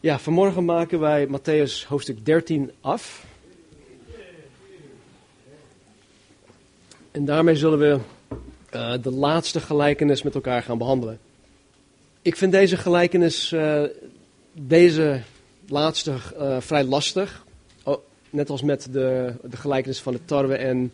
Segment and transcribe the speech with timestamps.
[0.00, 3.26] Ja, vanmorgen maken wij Matthäus hoofdstuk 13 af.
[7.10, 7.98] En daarmee zullen we
[8.74, 11.18] uh, de laatste gelijkenis met elkaar gaan behandelen.
[12.22, 13.82] Ik vind deze gelijkenis, uh,
[14.52, 15.20] deze
[15.68, 17.44] laatste, uh, vrij lastig.
[17.84, 20.92] Oh, net als met de, de gelijkenis van de tarwe en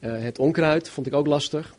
[0.00, 1.74] het onkruid, vond ik ook lastig.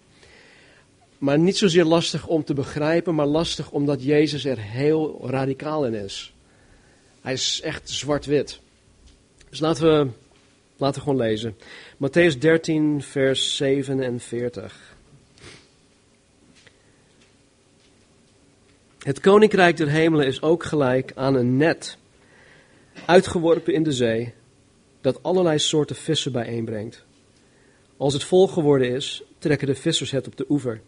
[1.18, 5.94] Maar niet zozeer lastig om te begrijpen, maar lastig omdat Jezus er heel radicaal in
[5.94, 6.33] is.
[7.24, 8.60] Hij is echt zwart-wit.
[9.50, 10.10] Dus laten we,
[10.78, 11.56] laten we gewoon lezen.
[11.96, 14.96] Matthäus 13, vers 47.
[19.00, 21.98] Het koninkrijk der hemelen is ook gelijk aan een net,
[23.06, 24.34] uitgeworpen in de zee,
[25.02, 27.04] dat allerlei soorten vissen bijeenbrengt.
[27.98, 30.82] Als het vol geworden is, trekken de vissers het op de oever.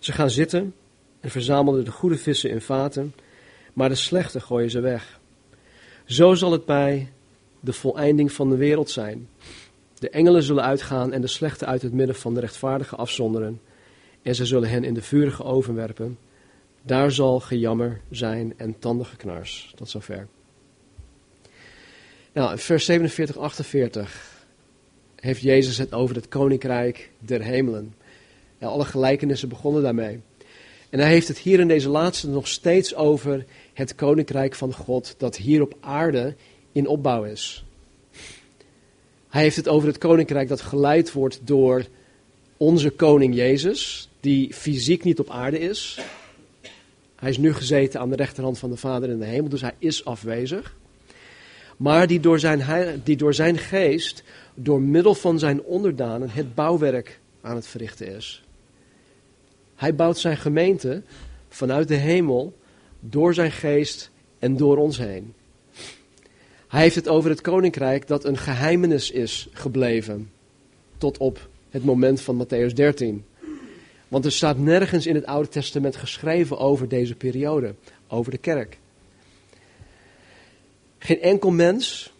[0.00, 0.74] Ze gaan zitten
[1.20, 3.14] en verzamelen de goede vissen in vaten,
[3.72, 5.18] maar de slechte gooien ze weg.
[6.06, 7.08] Zo zal het bij
[7.60, 9.28] de voleinding van de wereld zijn.
[9.98, 13.60] De engelen zullen uitgaan en de slechte uit het midden van de rechtvaardigen afzonderen.
[14.22, 16.18] En ze zullen hen in de vurige oven werpen.
[16.82, 19.72] Daar zal gejammer zijn en tandengeknars.
[19.76, 20.28] Tot zover.
[22.32, 24.44] Nou, vers 47, 48
[25.16, 27.94] heeft Jezus het over het koninkrijk der hemelen.
[28.58, 30.20] Ja, alle gelijkenissen begonnen daarmee.
[30.90, 35.14] En hij heeft het hier in deze laatste nog steeds over het koninkrijk van God
[35.18, 36.34] dat hier op aarde
[36.72, 37.64] in opbouw is.
[39.28, 41.84] Hij heeft het over het koninkrijk dat geleid wordt door
[42.56, 45.98] onze koning Jezus, die fysiek niet op aarde is.
[47.16, 49.74] Hij is nu gezeten aan de rechterhand van de Vader in de hemel, dus hij
[49.78, 50.76] is afwezig.
[51.76, 54.22] Maar die door zijn, die door zijn geest,
[54.54, 58.45] door middel van zijn onderdanen, het bouwwerk aan het verrichten is.
[59.76, 61.02] Hij bouwt zijn gemeente
[61.48, 62.56] vanuit de hemel
[63.00, 65.34] door zijn geest en door ons heen.
[66.68, 70.30] Hij heeft het over het koninkrijk dat een geheimenis is gebleven
[70.98, 73.24] tot op het moment van Matthäus 13.
[74.08, 77.74] Want er staat nergens in het Oude Testament geschreven over deze periode,
[78.08, 78.78] over de kerk.
[80.98, 82.12] Geen enkel mens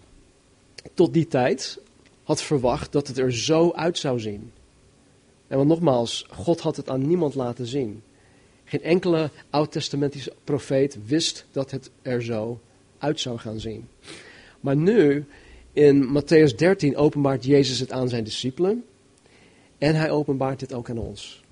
[0.95, 1.79] tot die tijd
[2.23, 4.53] had verwacht dat het er zo uit zou zien.
[5.49, 8.03] En want nogmaals, God had het aan niemand laten zien.
[8.65, 12.61] Geen enkele oud-testamentische profeet wist dat het er zo
[12.99, 13.89] uit zou gaan zien.
[14.61, 15.25] Maar nu,
[15.73, 18.85] in Matthäus 13, openbaart Jezus het aan zijn discipelen.
[19.79, 21.45] En hij openbaart het ook aan ons.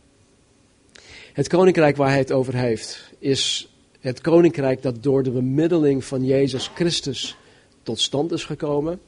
[1.33, 3.69] Het koninkrijk waar hij het over heeft, is
[4.01, 7.37] het koninkrijk dat door de bemiddeling van Jezus Christus
[7.83, 9.01] tot stand is gekomen.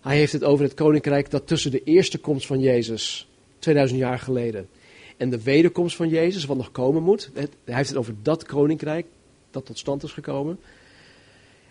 [0.00, 3.28] Hij heeft het over het koninkrijk dat tussen de eerste komst van Jezus,
[3.60, 4.68] 2000 jaar geleden,
[5.16, 7.30] en de wederkomst van Jezus, wat nog komen moet.
[7.34, 9.06] hij heeft het over dat koninkrijk
[9.50, 10.58] dat tot stand is gekomen.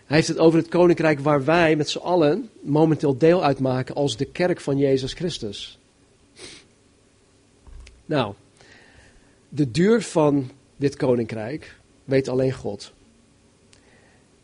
[0.06, 4.16] Hij heeft het over het koninkrijk waar wij met z'n allen momenteel deel uitmaken als
[4.16, 5.78] de kerk van Jezus Christus.
[8.06, 8.34] Nou,
[9.48, 12.92] de duur van dit koninkrijk weet alleen God.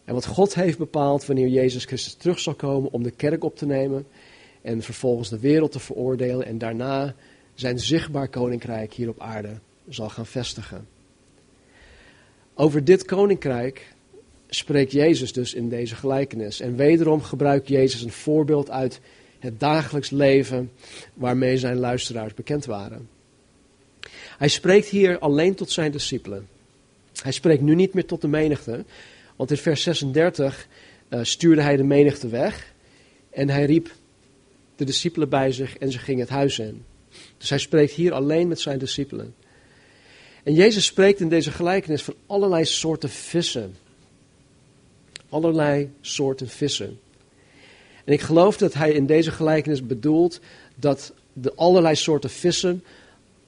[0.05, 3.57] En wat God heeft bepaald wanneer Jezus Christus terug zal komen om de kerk op
[3.57, 4.07] te nemen
[4.63, 7.15] en vervolgens de wereld te veroordelen en daarna
[7.57, 9.59] zijn zichtbaar koninkrijk hier op aarde
[9.89, 10.87] zal gaan vestigen.
[12.55, 13.95] Over dit koninkrijk
[14.49, 16.61] spreekt Jezus dus in deze gelijkenis.
[16.61, 19.01] En wederom gebruikt Jezus een voorbeeld uit
[19.39, 20.73] het dagelijks leven
[21.15, 23.09] waarmee zijn luisteraars bekend waren.
[24.39, 26.49] Hij spreekt hier alleen tot zijn discipelen.
[27.23, 28.85] Hij spreekt nu niet meer tot de menigte,
[29.37, 30.69] want in vers 36
[31.09, 32.73] uh, stuurde hij de menigte weg
[33.31, 33.93] en hij riep
[34.77, 36.85] de discipelen bij zich en ze gingen het huis in.
[37.39, 39.35] Dus hij spreekt hier alleen met zijn discipelen.
[40.43, 43.77] En Jezus spreekt in deze gelijkenis van allerlei soorten vissen.
[45.29, 46.99] Allerlei soorten vissen.
[48.05, 50.41] En ik geloof dat hij in deze gelijkenis bedoelt
[50.75, 52.85] dat de allerlei soorten vissen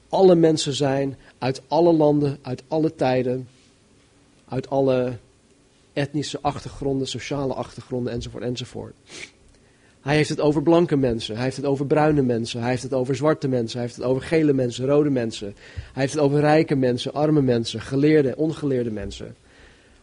[0.08, 3.48] alle mensen zijn uit alle landen, uit alle tijden,
[4.48, 5.16] uit alle
[5.92, 8.94] etnische achtergronden, sociale achtergronden enzovoort enzovoort.
[10.00, 12.92] Hij heeft het over blanke mensen, hij heeft het over bruine mensen, hij heeft het
[12.92, 15.54] over zwarte mensen, hij heeft het over gele mensen, rode mensen.
[15.74, 19.36] Hij heeft het over rijke mensen, arme mensen, geleerde, ongeleerde mensen.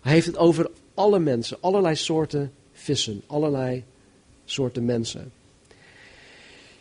[0.01, 3.83] Hij heeft het over alle mensen, allerlei soorten vissen, allerlei
[4.45, 5.31] soorten mensen.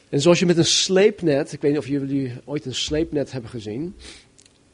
[0.08, 3.50] En zoals je met een sleepnet, ik weet niet of jullie ooit een sleepnet hebben
[3.50, 3.94] gezien,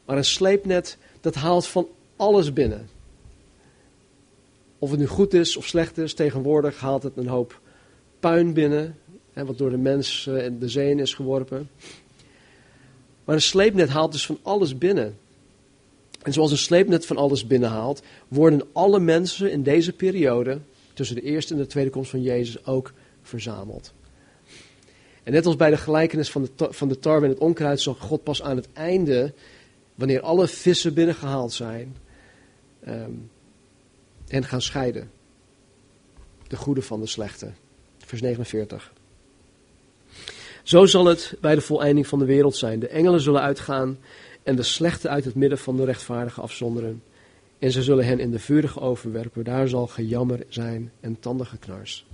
[0.05, 2.89] maar een sleepnet dat haalt van alles binnen.
[4.79, 7.59] Of het nu goed is of slecht is, tegenwoordig haalt het een hoop
[8.21, 8.97] puin binnen,
[9.33, 11.69] wat door de mens uh, de zee is geworpen.
[13.23, 15.17] Maar een sleepnet haalt dus van alles binnen.
[16.21, 20.59] En zoals een sleepnet van alles binnenhaalt, worden alle mensen in deze periode,
[20.93, 23.93] tussen de eerste en de tweede komst van Jezus, ook verzameld.
[25.23, 27.93] En net als bij de gelijkenis van de, van de tarwe en het onkruid, zal
[27.93, 29.33] God pas aan het einde,
[29.95, 31.97] wanneer alle vissen binnengehaald zijn,
[32.87, 33.29] um,
[34.27, 35.11] hen gaan scheiden.
[36.47, 37.51] De goede van de slechte.
[38.11, 38.93] Vers 49.
[40.63, 42.79] Zo zal het bij de voleinding van de wereld zijn.
[42.79, 43.99] De engelen zullen uitgaan
[44.43, 47.03] en de slechte uit het midden van de rechtvaardigen afzonderen.
[47.59, 49.43] En ze zullen hen in de vurige overwerpen.
[49.43, 52.05] Daar zal gejammer zijn en tandengeknars.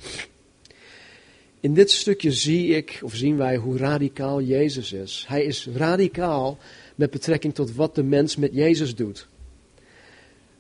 [1.59, 5.25] In dit stukje zie ik, of zien wij, hoe radicaal Jezus is.
[5.27, 6.57] Hij is radicaal
[6.95, 9.27] met betrekking tot wat de mens met Jezus doet.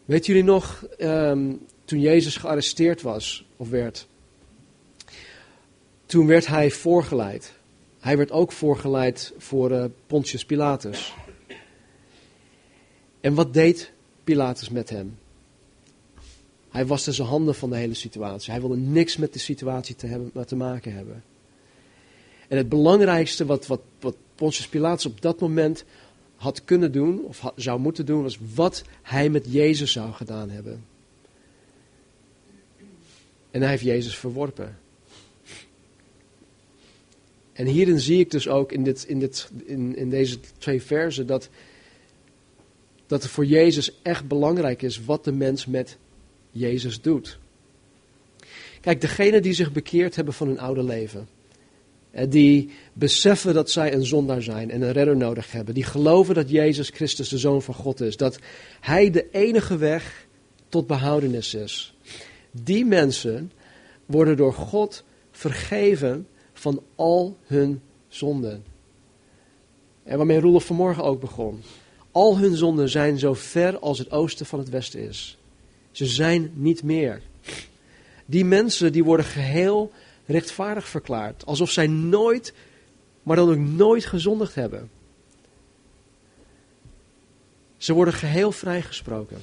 [0.05, 1.53] Weet jullie nog, ehm,
[1.85, 4.07] toen Jezus gearresteerd was, of werd,
[6.07, 7.53] toen werd hij voorgeleid.
[7.99, 11.13] Hij werd ook voorgeleid voor uh, Pontius Pilatus.
[13.21, 13.91] En wat deed
[14.23, 15.17] Pilatus met hem?
[16.69, 18.51] Hij waste zijn handen van de hele situatie.
[18.51, 21.23] Hij wilde niks met de situatie te, hebben, te maken hebben.
[22.47, 25.85] En het belangrijkste wat, wat, wat Pontius Pilatus op dat moment
[26.35, 30.85] had kunnen doen, of zou moeten doen, was wat hij met Jezus zou gedaan hebben.
[33.51, 34.77] En hij heeft Jezus verworpen.
[37.57, 41.27] En hierin zie ik dus ook in, dit, in, dit, in, in deze twee versen
[41.27, 41.49] dat,
[43.07, 45.97] dat het voor Jezus echt belangrijk is wat de mens met
[46.51, 47.37] Jezus doet.
[48.81, 51.27] Kijk, degenen die zich bekeerd hebben van hun oude leven,
[52.29, 56.49] die beseffen dat zij een zondaar zijn en een redder nodig hebben, die geloven dat
[56.49, 58.39] Jezus Christus de Zoon van God is, dat
[58.79, 60.27] Hij de enige weg
[60.69, 61.95] tot behoudenis is.
[62.51, 63.51] Die mensen
[64.05, 66.27] worden door God vergeven
[66.59, 68.63] van al hun zonden.
[70.03, 71.61] En waarmee Roelof vanmorgen ook begon.
[72.11, 75.37] Al hun zonden zijn zo ver als het oosten van het westen is.
[75.91, 77.21] Ze zijn niet meer.
[78.25, 79.91] Die mensen die worden geheel
[80.25, 81.45] rechtvaardig verklaard.
[81.45, 82.53] Alsof zij nooit,
[83.23, 84.89] maar dan ook nooit gezondigd hebben.
[87.77, 89.37] Ze worden geheel vrijgesproken.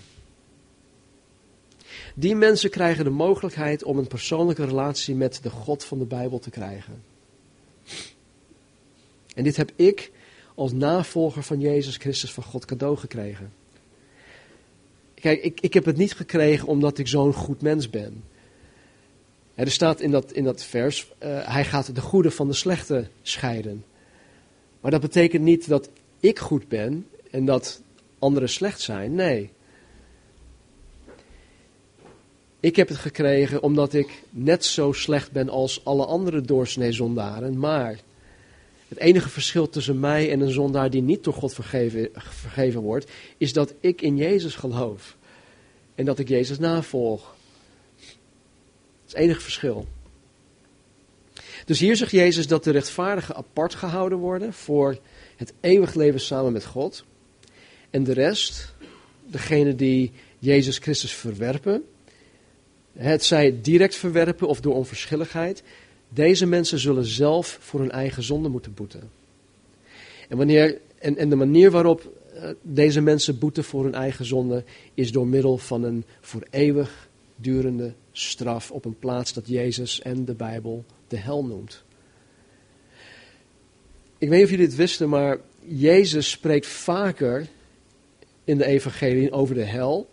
[2.15, 6.39] Die mensen krijgen de mogelijkheid om een persoonlijke relatie met de God van de Bijbel
[6.39, 7.03] te krijgen.
[9.35, 10.11] En dit heb ik
[10.55, 13.53] als navolger van Jezus Christus van God cadeau gekregen.
[15.15, 18.25] Kijk, ik, ik heb het niet gekregen omdat ik zo'n goed mens ben.
[19.55, 23.09] Er staat in dat, in dat vers, uh, hij gaat de goede van de slechte
[23.23, 23.85] scheiden.
[24.81, 25.91] Maar dat betekent niet dat
[26.21, 27.83] ik goed ben en dat
[28.19, 29.15] anderen slecht zijn.
[29.15, 29.51] Nee.
[32.65, 37.59] Ik heb het gekregen omdat ik net zo slecht ben als alle andere doorsnee zondaren.
[37.59, 37.99] Maar
[38.89, 43.11] het enige verschil tussen mij en een zondaar die niet door God vergeven, vergeven wordt,
[43.37, 45.17] is dat ik in Jezus geloof.
[45.95, 47.21] En dat ik Jezus navolg.
[47.97, 48.07] Dat
[49.07, 49.87] is het enige verschil.
[51.65, 54.99] Dus hier zegt Jezus dat de rechtvaardigen apart gehouden worden voor
[55.37, 57.05] het eeuwig leven samen met God.
[57.91, 58.75] En de rest,
[59.27, 61.85] degene die Jezus Christus verwerpen,
[62.96, 65.62] het zij direct verwerpen of door onverschilligheid,
[66.08, 69.11] deze mensen zullen zelf voor hun eigen zonde moeten boeten.
[70.29, 74.64] En, wanneer, en, en de manier waarop eh, deze mensen boeten voor hun eigen zonde
[74.94, 80.24] is door middel van een voor eeuwig durende straf op een plaats dat Jezus en
[80.24, 81.84] de Bijbel de hel noemt.
[84.19, 87.46] Ik weet niet of jullie dit wisten, maar Jezus spreekt vaker
[88.44, 90.08] in de evangelie over de hel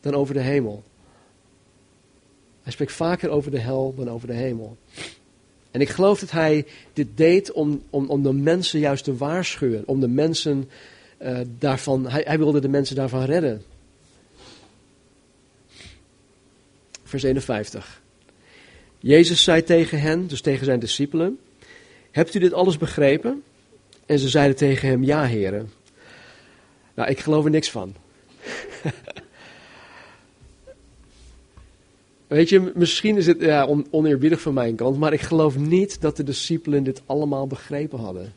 [0.00, 0.84] dan over de hemel.
[2.66, 4.76] Hij spreekt vaker over de hel dan over de hemel.
[5.70, 9.82] En ik geloof dat hij dit deed om, om, om de mensen juist te waarschuwen.
[9.86, 10.70] Om de mensen
[11.22, 13.62] uh, daarvan, hij, hij wilde de mensen daarvan redden.
[17.04, 18.02] Vers 51.
[18.98, 21.38] Jezus zei tegen hen, dus tegen zijn discipelen,
[22.10, 23.42] hebt u dit alles begrepen?
[24.06, 25.70] En ze zeiden tegen hem, ja heren.
[26.94, 27.94] Nou, ik geloof er niks van.
[32.26, 36.00] Weet je, misschien is het ja, on, oneerbiedig van mijn kant, maar ik geloof niet
[36.00, 38.34] dat de discipelen dit allemaal begrepen hadden.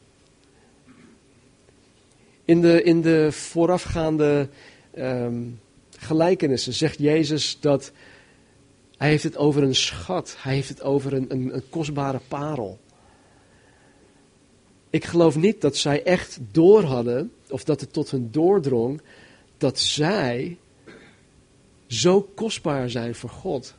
[2.45, 4.49] In de, in de voorafgaande
[4.97, 5.59] um,
[5.97, 7.91] gelijkenissen zegt Jezus dat
[8.97, 12.79] hij heeft het over een schat, hij heeft het over een, een, een kostbare parel.
[14.89, 19.01] Ik geloof niet dat zij echt door hadden, of dat het tot hun doordrong,
[19.57, 20.57] dat zij
[21.87, 23.77] zo kostbaar zijn voor God.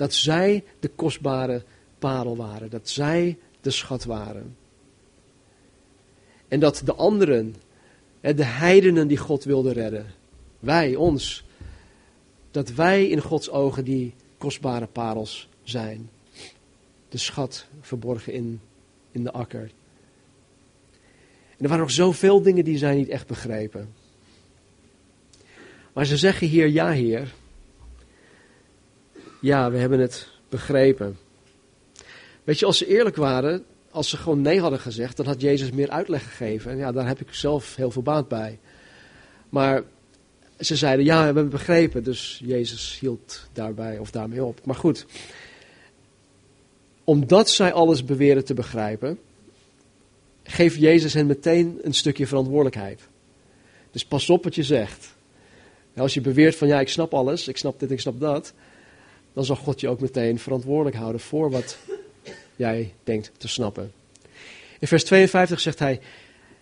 [0.00, 1.62] Dat zij de kostbare
[1.98, 4.56] parel waren, dat zij de schat waren.
[6.48, 7.54] En dat de anderen
[8.20, 10.06] De heidenen die God wilde redden.
[10.58, 11.44] Wij, ons.
[12.50, 16.10] Dat wij in Gods ogen die kostbare parels zijn.
[17.08, 18.60] De schat verborgen in,
[19.12, 19.70] in de akker.
[21.50, 23.94] En er waren nog zoveel dingen die zij niet echt begrepen.
[25.92, 27.32] Maar ze zeggen hier, ja heer.
[29.40, 31.18] Ja, we hebben het begrepen.
[32.44, 35.70] Weet je, als ze eerlijk waren, als ze gewoon nee hadden gezegd, dan had Jezus
[35.70, 36.70] meer uitleg gegeven.
[36.70, 38.58] En ja, daar heb ik zelf heel veel baat bij.
[39.48, 39.82] Maar
[40.60, 42.04] ze zeiden, ja, we hebben het begrepen.
[42.04, 44.66] Dus Jezus hield daarbij of daarmee op.
[44.66, 45.06] Maar goed,
[47.04, 49.18] omdat zij alles beweren te begrijpen,
[50.42, 53.00] geeft Jezus hen meteen een stukje verantwoordelijkheid.
[53.90, 55.14] Dus pas op wat je zegt.
[55.96, 58.54] Als je beweert van ja, ik snap alles, ik snap dit, ik snap dat,
[59.32, 61.78] dan zal God je ook meteen verantwoordelijk houden voor wat
[62.56, 63.92] jij denkt te snappen.
[64.78, 66.00] In vers 52 zegt hij: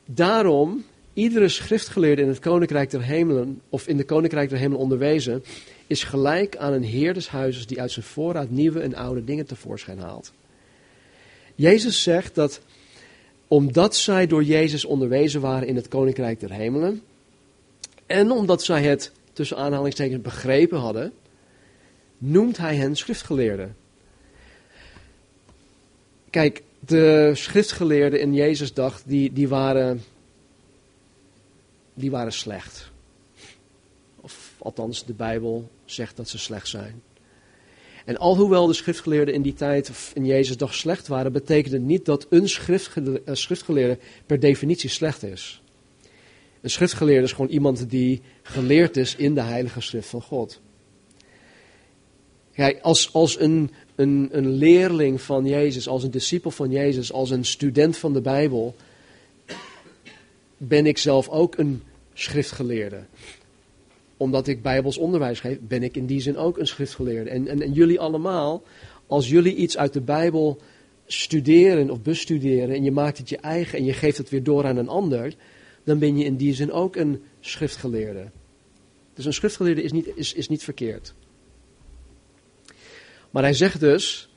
[0.06, 5.44] Daarom, iedere schriftgeleerde in het koninkrijk der hemelen, of in de koninkrijk der hemelen onderwezen,
[5.86, 9.46] is gelijk aan een heer des huizes die uit zijn voorraad nieuwe en oude dingen
[9.46, 10.32] tevoorschijn haalt.
[11.54, 12.60] Jezus zegt dat
[13.48, 17.02] omdat zij door Jezus onderwezen waren in het koninkrijk der hemelen,
[18.06, 21.12] en omdat zij het tussen aanhalingstekens begrepen hadden,
[22.18, 23.76] noemt hij hen schriftgeleerden.
[26.30, 30.02] Kijk, de schriftgeleerden in Jezus' dag, die, die, waren,
[31.94, 32.90] die waren slecht.
[34.20, 37.02] Of althans, de Bijbel zegt dat ze slecht zijn.
[38.04, 41.82] En alhoewel de schriftgeleerden in die tijd, of in Jezus' dag slecht waren, betekent het
[41.82, 42.48] niet dat een
[43.32, 45.62] schriftgeleerde per definitie slecht is.
[46.60, 50.60] Een schriftgeleerde is gewoon iemand die geleerd is in de heilige schrift van God.
[52.58, 57.30] Kijk, als, als een, een, een leerling van Jezus, als een discipel van Jezus, als
[57.30, 58.74] een student van de Bijbel,
[60.56, 61.82] ben ik zelf ook een
[62.14, 63.04] schriftgeleerde.
[64.16, 67.30] Omdat ik Bijbels onderwijs geef, ben ik in die zin ook een schriftgeleerde.
[67.30, 68.62] En, en, en jullie allemaal,
[69.06, 70.60] als jullie iets uit de Bijbel
[71.06, 74.64] studeren of bestuderen en je maakt het je eigen en je geeft het weer door
[74.64, 75.34] aan een ander,
[75.84, 78.30] dan ben je in die zin ook een schriftgeleerde.
[79.14, 81.14] Dus een schriftgeleerde is niet, is, is niet verkeerd.
[83.30, 84.28] Maar hij zegt dus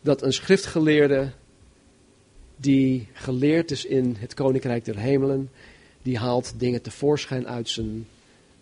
[0.00, 1.32] dat een schriftgeleerde
[2.56, 5.50] die geleerd is in het koninkrijk der hemelen,
[6.02, 8.06] die haalt dingen tevoorschijn uit zijn,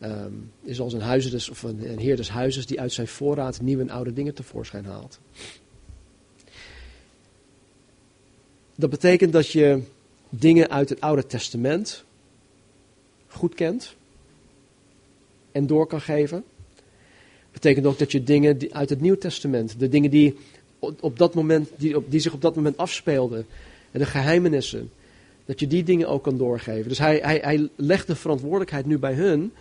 [0.02, 3.60] um, is als een, huizen of een, een heer des huizes die uit zijn voorraad
[3.60, 5.18] nieuwe en oude dingen tevoorschijn haalt.
[8.74, 9.82] Dat betekent dat je
[10.28, 12.04] dingen uit het Oude Testament
[13.26, 13.94] goed kent
[15.52, 16.44] en door kan geven
[17.52, 20.36] betekent ook dat je dingen uit het Nieuw Testament, de dingen die,
[20.78, 23.46] op dat moment, die, op, die zich op dat moment afspeelden,
[23.90, 24.90] en de geheimenissen,
[25.44, 26.88] dat je die dingen ook kan doorgeven.
[26.88, 27.68] Dus hij, hij, hij
[28.06, 29.52] de verantwoordelijkheid nu bij hun.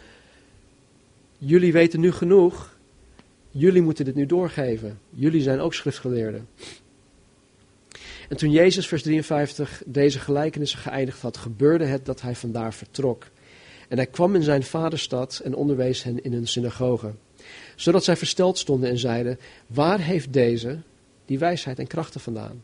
[1.37, 2.77] Jullie weten nu genoeg,
[3.51, 4.99] jullie moeten dit nu doorgeven.
[5.09, 6.47] Jullie zijn ook schriftgeleerden.
[8.29, 13.25] En toen Jezus, vers 53, deze gelijkenissen geëindigd had, gebeurde het dat hij vandaar vertrok.
[13.87, 17.13] En hij kwam in zijn vaderstad en onderwees hen in hun synagoge
[17.79, 20.79] zodat zij versteld stonden en zeiden, waar heeft deze
[21.25, 22.63] die wijsheid en krachten vandaan?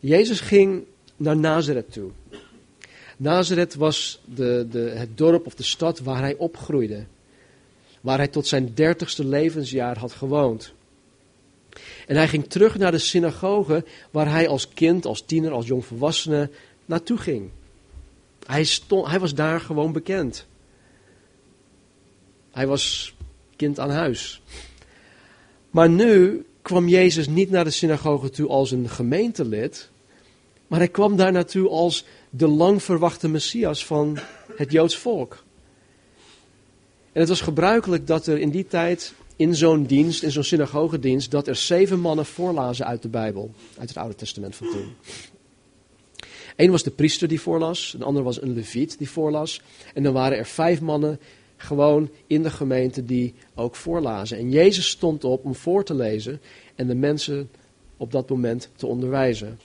[0.00, 0.84] Jezus ging
[1.16, 2.10] naar Nazareth toe.
[3.16, 7.04] Nazareth was de, de, het dorp of de stad waar hij opgroeide.
[8.00, 10.72] Waar hij tot zijn dertigste levensjaar had gewoond.
[12.06, 16.50] En hij ging terug naar de synagoge waar hij als kind, als tiener, als jongvolwassene
[16.84, 17.50] naartoe ging.
[18.46, 20.46] Hij, stond, hij was daar gewoon bekend.
[22.50, 23.13] Hij was
[23.56, 24.42] kind aan huis.
[25.70, 29.90] Maar nu kwam Jezus niet naar de synagoge toe als een gemeentelid,
[30.66, 34.18] maar hij kwam daar naartoe als de lang verwachte Messias van
[34.56, 35.44] het Joods volk.
[37.12, 41.30] En het was gebruikelijk dat er in die tijd in zo'n dienst, in zo'n synagogedienst,
[41.30, 44.94] dat er zeven mannen voorlazen uit de Bijbel, uit het Oude Testament van toen.
[46.56, 49.60] Eén was de priester die voorlas, een ander was een leviet die voorlas.
[49.94, 51.20] En dan waren er vijf mannen
[51.56, 54.38] gewoon in de gemeente die ook voorlazen.
[54.38, 56.40] En Jezus stond op om voor te lezen
[56.74, 57.50] en de mensen
[57.96, 59.58] op dat moment te onderwijzen.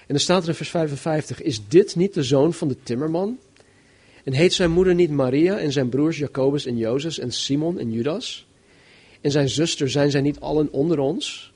[0.00, 3.38] En dan staat er in vers 55, is dit niet de zoon van de timmerman?
[4.24, 7.92] En heet zijn moeder niet Maria en zijn broers Jacobus en Jozef en Simon en
[7.92, 8.46] Judas?
[9.20, 11.52] En zijn zuster, zijn zij niet allen onder ons?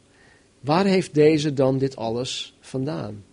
[0.61, 3.25] Waar heeft deze dan dit alles vandaan?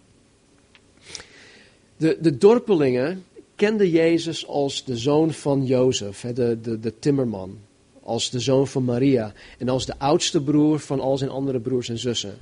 [1.98, 3.24] De, de dorpelingen
[3.64, 7.58] kende Jezus als de zoon van Jozef, de, de, de timmerman.
[8.02, 9.34] Als de zoon van Maria.
[9.58, 12.38] En als de oudste broer van al zijn andere broers en zussen.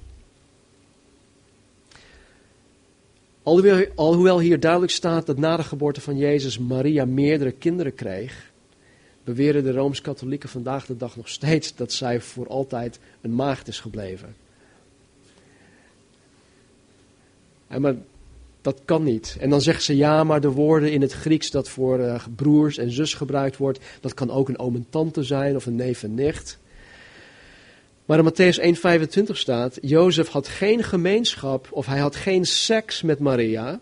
[3.44, 8.51] Alhoewel, alhoewel hier duidelijk staat dat na de geboorte van Jezus Maria meerdere kinderen kreeg,
[9.24, 13.80] beweren de Rooms-Katholieken vandaag de dag nog steeds dat zij voor altijd een maagd is
[13.80, 14.36] gebleven.
[17.70, 17.96] Ja, maar
[18.62, 19.38] dat kan niet.
[19.39, 22.77] En dan zeggen ze ja, maar de woorden in het Grieks dat voor uh, broers
[22.77, 26.03] en zus gebruikt wordt, dat kan ook een oom en tante zijn of een neef
[26.03, 26.60] en nicht.
[28.06, 33.20] Maar in Matthäus 1,25 staat: Jozef had geen gemeenschap of hij had geen seks met
[33.20, 33.80] Maria.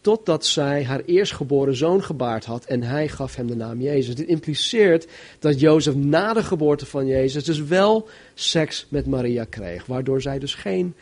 [0.00, 4.14] Totdat zij haar eerstgeboren zoon gebaard had en hij gaf hem de naam Jezus.
[4.14, 5.06] Dit impliceert
[5.38, 9.86] dat Jozef na de geboorte van Jezus dus wel seks met Maria kreeg.
[9.86, 10.94] Waardoor zij dus geen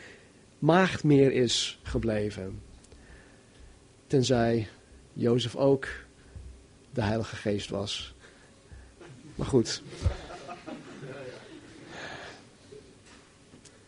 [0.59, 2.70] maagd meer is gebleven.
[4.11, 4.67] Tenzij
[5.13, 5.87] Jozef ook
[6.93, 8.13] de Heilige Geest was.
[9.35, 9.81] Maar goed.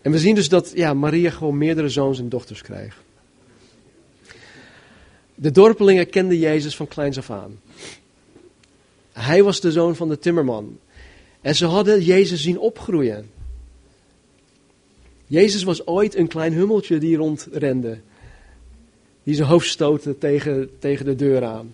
[0.02, 3.02] En we zien dus dat ja, Maria gewoon meerdere zoons en dochters kreeg.
[5.36, 7.60] De dorpelingen kenden Jezus van kleins af aan.
[9.12, 10.80] Hij was de zoon van de timmerman.
[11.42, 13.32] En ze hadden Jezus zien opgroeien.
[15.28, 18.00] Jezus was ooit een klein hummeltje die rondrende.
[19.24, 21.74] Die zijn hoofd stootte tegen, tegen de deur aan.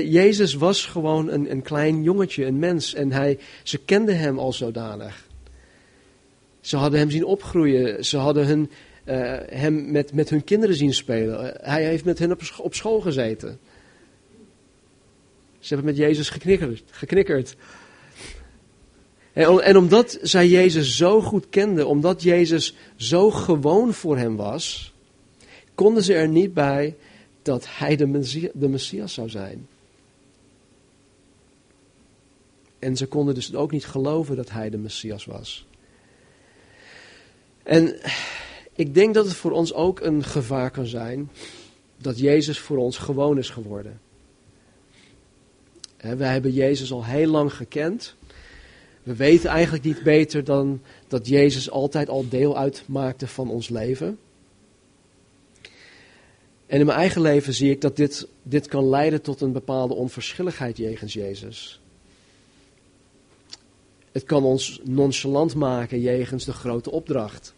[0.00, 2.94] Jezus was gewoon een, een klein jongetje, een mens.
[2.94, 5.26] En hij, ze kenden hem al zodanig.
[6.60, 8.04] Ze hadden hem zien opgroeien.
[8.04, 8.70] Ze hadden hun,
[9.04, 11.54] uh, hem met, met hun kinderen zien spelen.
[11.60, 13.58] hij heeft met hen op, op school gezeten.
[15.58, 16.82] Ze hebben met Jezus geknikkerd.
[16.90, 17.56] geknikkerd.
[19.32, 24.91] En, en omdat zij Jezus zo goed kenden, omdat Jezus zo gewoon voor hem was,
[25.74, 26.96] konden ze er niet bij
[27.42, 27.96] dat hij
[28.52, 29.68] de Messias, zou zijn.
[32.78, 35.66] En ze konden dus ook niet geloven dat hij de Messias was.
[37.62, 38.00] En
[38.74, 41.30] ik denk dat het voor ons ook een gevaar kan zijn
[41.96, 44.00] dat Jezus voor ons gewoon is geworden.
[45.96, 48.14] Wij hebben Jezus al heel lang gekend.
[49.02, 54.18] We weten eigenlijk niet beter dan dat Jezus altijd al deel uitmaakte van ons leven.
[56.72, 59.94] En in mijn eigen leven zie ik dat dit, dit kan leiden tot een bepaalde
[59.94, 61.80] onverschilligheid jegens Jezus.
[64.12, 67.54] Het kan ons nonchalant maken jegens de grote opdracht.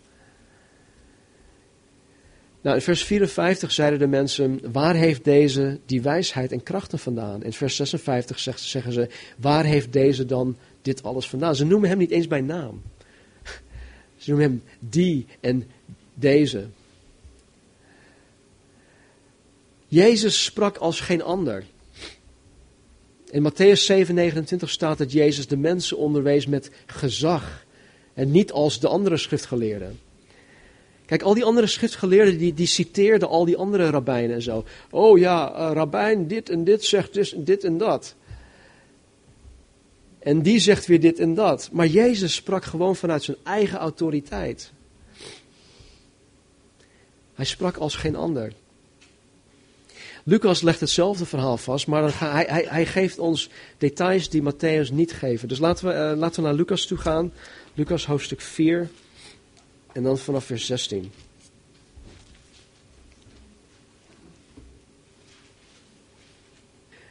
[2.60, 7.42] Nou, in vers 54 zeiden de mensen, waar heeft deze die wijsheid en krachten vandaan?
[7.42, 11.56] In vers 56 zeggen ze, waar heeft deze dan dit alles vandaan?
[11.56, 12.82] Ze noemen hem niet eens bij naam.
[14.16, 15.66] Ze noemen hem die en
[16.14, 16.66] deze.
[19.94, 21.64] Jezus sprak als geen ander.
[23.30, 27.64] In Matthäus 7:29 staat dat Jezus de mensen onderwees met gezag
[28.14, 29.98] en niet als de andere schriftgeleerden.
[31.06, 34.64] Kijk, al die andere schriftgeleerden die, die citeerden al die andere rabbijnen en zo.
[34.90, 38.14] Oh ja, uh, rabbijn dit en dit zegt dus dit en dat.
[40.18, 41.68] En die zegt weer dit en dat.
[41.72, 44.72] Maar Jezus sprak gewoon vanuit zijn eigen autoriteit.
[47.34, 48.52] Hij sprak als geen ander.
[50.26, 55.12] Lucas legt hetzelfde verhaal vast, maar hij, hij, hij, geeft ons details die Matthäus niet
[55.12, 55.48] geeft.
[55.48, 57.32] Dus laten we, uh, laten we naar Lucas toe gaan.
[57.74, 58.88] Lucas hoofdstuk 4
[59.92, 61.12] en dan vanaf vers 16.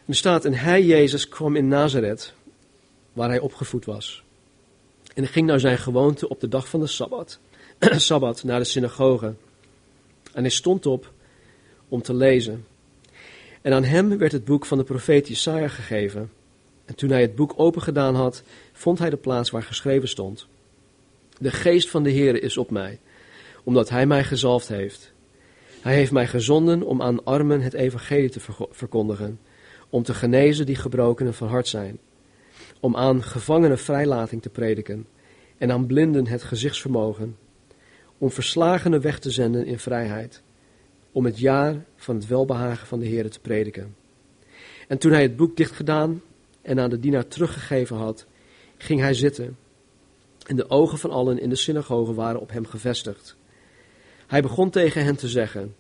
[0.06, 2.34] Er staat, en hij, Jezus, kwam in Nazareth,
[3.14, 4.24] waar hij opgevoed was.
[5.14, 7.40] En ging naar zijn gewoonte op de dag van de Sabbat,
[7.80, 9.34] Sabbat naar de synagoge.
[10.34, 11.12] En hij stond op
[11.88, 12.66] om te lezen.
[13.64, 16.32] En aan hem werd het boek van de profeet Jesaja gegeven.
[16.86, 20.48] En toen hij het boek opengedaan had, vond hij de plaats waar geschreven stond.
[21.38, 23.00] De geest van de Heer is op mij,
[23.64, 25.14] omdat hij mij gezalfd heeft.
[25.82, 28.40] Hij heeft mij gezonden om aan armen het evangelie te
[28.72, 29.40] verkondigen,
[29.90, 32.00] om te genezen die gebrokenen van hart zijn,
[32.80, 35.08] om aan gevangenen vrijlating te prediken
[35.58, 37.38] en aan blinden het gezichtsvermogen,
[38.18, 40.43] om verslagenen weg te zenden in vrijheid,
[41.14, 43.96] om het jaar van het welbehagen van de Heer te prediken.
[44.88, 46.22] En toen hij het boek dichtgedaan
[46.62, 48.26] en aan de dienaar teruggegeven had,
[48.78, 49.58] ging hij zitten.
[50.46, 53.36] En de ogen van allen in de synagoge waren op hem gevestigd.
[54.28, 55.76] Hij begon tegen hen te zeggen: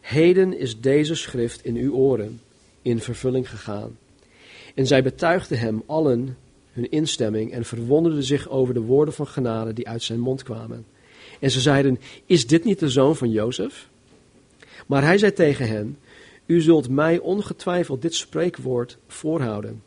[0.00, 2.40] Heden is deze schrift in uw oren
[2.82, 3.98] in vervulling gegaan.
[4.74, 6.36] En zij betuigden hem allen
[6.72, 10.86] hun instemming en verwonderden zich over de woorden van genade die uit zijn mond kwamen.
[11.40, 13.90] En ze zeiden: Is dit niet de zoon van Jozef?
[14.86, 15.98] Maar hij zei tegen hen:
[16.46, 19.82] U zult mij ongetwijfeld dit spreekwoord voorhouden.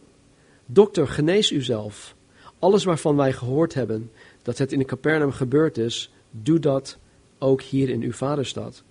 [0.65, 2.15] Dokter, genees uzelf.
[2.59, 6.97] Alles waarvan wij gehoord hebben dat het in Capernaum gebeurd is, doe dat
[7.39, 8.83] ook hier in uw vaderstad.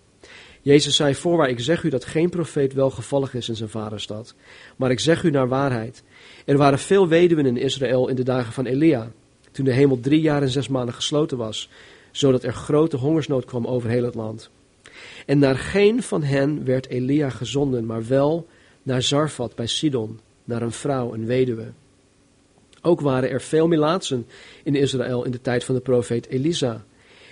[0.61, 4.35] Jezus zei, voorwaar, ik zeg u dat geen profeet welgevallig is in zijn vaderstad.
[4.77, 6.03] Maar ik zeg u naar waarheid.
[6.45, 9.13] Er waren veel weduwen in Israël in de dagen van Elia,
[9.51, 11.71] toen de hemel drie jaar en zes maanden gesloten was,
[12.11, 14.51] zodat er grote hongersnood kwam over heel het land.
[15.27, 18.47] En naar geen van hen werd Elia gezonden, maar wel
[18.83, 21.73] naar Zarfat bij Sidon, naar een vrouw, een weduwe.
[22.83, 24.27] Ook waren er veel Milaatsen
[24.65, 26.85] in Israël in de tijd van de profeet Elisa.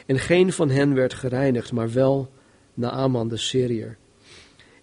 [0.07, 2.31] En geen van hen werd gereinigd, maar wel
[2.75, 3.97] Naaman de Syriër.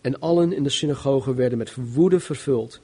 [0.02, 2.82] En allen in de synagoge werden met woede vervuld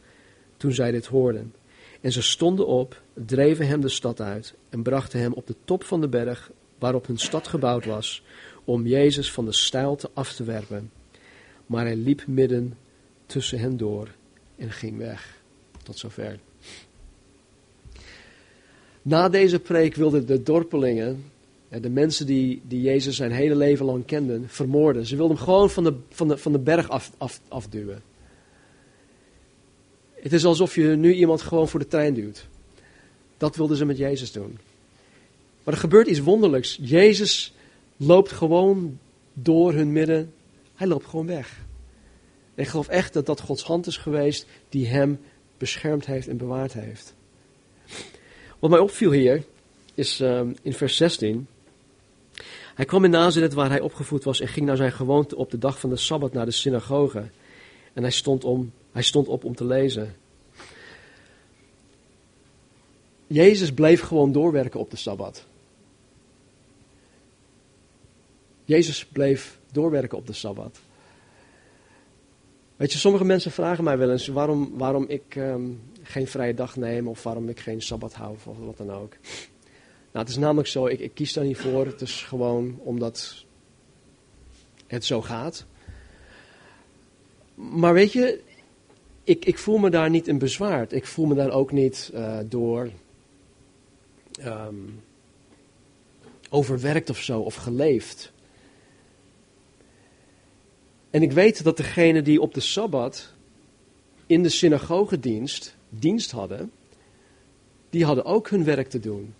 [0.57, 1.53] toen zij dit hoorden.
[2.01, 5.83] En ze stonden op, dreven hem de stad uit en brachten hem op de top
[5.83, 8.23] van de berg waarop hun stad gebouwd was,
[8.65, 10.91] om Jezus van de steilte af te werpen.
[11.65, 12.77] Maar hij liep midden
[13.25, 14.09] tussen hen door
[14.55, 15.41] en ging weg.
[15.83, 16.39] Tot zover.
[19.01, 21.23] Na deze preek wilden de dorpelingen,
[21.69, 25.05] de mensen die, die Jezus zijn hele leven lang kenden, vermoorden.
[25.05, 28.03] Ze wilden hem gewoon van de, van de, van de berg af, afduwen.
[30.13, 32.47] Het is alsof je nu iemand gewoon voor de trein duwt.
[33.37, 34.57] Dat wilden ze met Jezus doen.
[35.63, 36.79] Maar er gebeurt iets wonderlijks.
[36.81, 37.53] Jezus
[37.97, 38.99] loopt gewoon
[39.33, 40.33] door hun midden.
[40.75, 41.65] Hij loopt gewoon weg.
[42.55, 45.19] Ik geloof echt dat dat Gods hand is geweest die hem
[45.57, 47.13] beschermd heeft en bewaard heeft.
[48.59, 49.43] Wat mij opviel hier
[49.93, 51.47] is um, in vers 16.
[52.75, 55.57] Hij kwam in Nazareth waar hij opgevoed was en ging naar zijn gewoonte op de
[55.57, 57.23] dag van de Sabbat naar de synagoge.
[57.93, 60.15] En hij stond, om, hij stond op om te lezen.
[63.27, 65.45] Jezus bleef gewoon doorwerken op de Sabbat.
[68.65, 70.79] Jezus bleef doorwerken op de Sabbat.
[72.75, 76.75] Weet je, sommige mensen vragen mij wel eens waarom, waarom ik um, geen vrije dag
[76.75, 79.15] neem of waarom ik geen Sabbat hou of wat dan ook.
[80.11, 81.85] Nou, het is namelijk zo, ik, ik kies daar niet voor.
[81.85, 83.45] Het is gewoon omdat
[84.87, 85.65] het zo gaat.
[87.55, 88.41] Maar weet je,
[89.23, 90.93] ik, ik voel me daar niet in bezwaard.
[90.93, 92.89] Ik voel me daar ook niet uh, door
[94.45, 95.03] um,
[96.49, 98.31] overwerkt of zo, of geleefd.
[101.15, 103.33] En ik weet dat degene die op de Sabbat
[104.25, 106.71] in de synagogedienst dienst hadden,
[107.89, 109.33] die hadden ook hun werk te doen.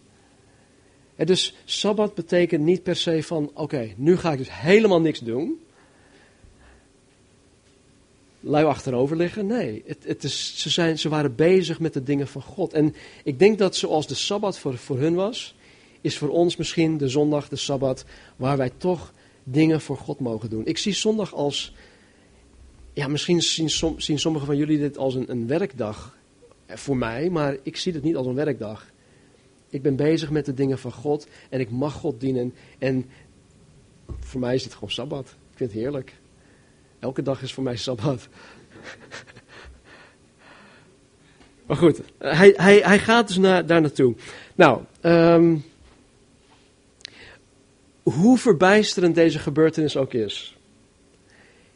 [1.16, 5.20] En dus Sabbat betekent niet per se van, oké, nu ga ik dus helemaal niks
[5.20, 5.60] doen.
[8.40, 9.46] Lui achterover liggen.
[9.46, 12.74] Nee, het, het is, ze, zijn, ze waren bezig met de dingen van God.
[12.74, 15.56] En ik denk dat zoals de Sabbat voor, voor hun was,
[16.02, 19.14] is voor ons misschien de zondag, de Sabbat, waar wij toch
[19.48, 20.66] dingen voor God mogen doen.
[20.66, 21.74] Ik zie zondag als,
[22.94, 26.18] ja, misschien zien, som, zien sommigen van jullie dit als een, een werkdag
[26.68, 28.94] voor mij, maar ik zie het niet als een werkdag.
[29.70, 32.54] Ik ben bezig met de dingen van God en ik mag God dienen.
[32.78, 33.10] En
[34.20, 35.28] voor mij is het gewoon Sabbat.
[35.28, 36.14] Ik vind het heerlijk.
[37.00, 38.28] Elke dag is voor mij Sabbat.
[41.66, 44.16] maar goed, hij, hij, hij gaat dus naar, daar naartoe.
[44.56, 45.64] Nou, um,
[48.14, 50.58] hoe verbijsterend deze gebeurtenis ook is.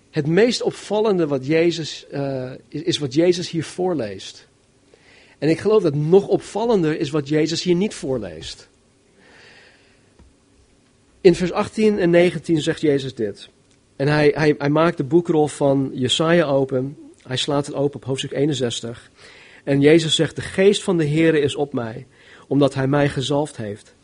[0.09, 2.05] Het meest opvallende wat Jezus,
[2.67, 4.47] is, is wat Jezus hier voorleest.
[5.37, 8.67] En ik geloof dat nog opvallender is wat Jezus hier niet voorleest.
[11.21, 13.49] In vers 18 en 19 zegt Jezus dit.
[13.95, 16.97] En hij, hij, hij maakt de boekrol van Jesaja open.
[17.23, 19.11] Hij slaat het open op hoofdstuk 61.
[19.63, 22.07] En Jezus zegt, de geest van de Heere is op mij,
[22.47, 23.95] omdat hij mij gezalfd heeft.